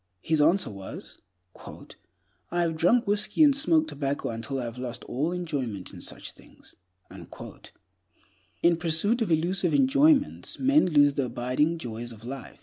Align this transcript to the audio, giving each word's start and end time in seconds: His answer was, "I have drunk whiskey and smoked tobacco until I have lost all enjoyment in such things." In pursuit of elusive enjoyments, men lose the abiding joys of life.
His 0.23 0.41
answer 0.41 0.71
was, 0.71 1.19
"I 2.49 2.63
have 2.63 2.75
drunk 2.75 3.05
whiskey 3.05 3.43
and 3.43 3.55
smoked 3.55 3.89
tobacco 3.89 4.29
until 4.31 4.59
I 4.59 4.63
have 4.63 4.79
lost 4.79 5.03
all 5.03 5.31
enjoyment 5.31 5.93
in 5.93 6.01
such 6.01 6.31
things." 6.31 6.73
In 8.63 8.77
pursuit 8.77 9.21
of 9.21 9.29
elusive 9.31 9.75
enjoyments, 9.75 10.57
men 10.57 10.87
lose 10.87 11.13
the 11.13 11.25
abiding 11.25 11.77
joys 11.77 12.11
of 12.11 12.25
life. 12.25 12.57